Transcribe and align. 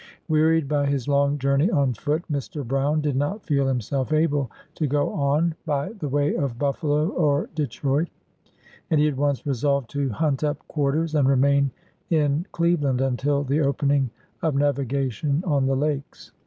Wearied 0.27 0.67
by 0.67 0.87
his 0.87 1.07
long 1.07 1.37
journey 1.37 1.69
on 1.69 1.93
foot, 1.93 2.23
Mr. 2.27 2.65
Brown 2.67 3.01
did 3.01 3.15
not 3.15 3.43
feel 3.43 3.67
himself 3.67 4.11
able 4.11 4.49
to 4.73 4.87
go 4.87 5.11
on 5.13 5.53
by 5.67 5.89
the 5.89 6.07
AN 6.07 6.09
AMERICAN 6.09 6.09
BONDMAN. 6.09 6.09
45 6.09 6.13
way 6.39 6.43
of 6.43 6.57
Buffalo 6.57 7.07
or 7.09 7.49
Detroit, 7.53 8.07
and 8.89 8.99
lie 8.99 9.05
at 9.05 9.15
once 9.15 9.45
resolved 9.45 9.91
to 9.91 10.09
hunt 10.09 10.43
up 10.43 10.57
quarters, 10.67 11.13
and 11.13 11.27
remain 11.29 11.69
in 12.09 12.47
Cleveland 12.51 12.99
until 12.99 13.43
the 13.43 13.61
opening 13.61 14.09
of 14.41 14.55
navigation 14.55 15.43
on 15.45 15.67
the 15.67 15.75
lakes. 15.75 16.31